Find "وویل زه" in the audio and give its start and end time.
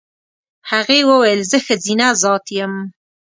1.09-1.57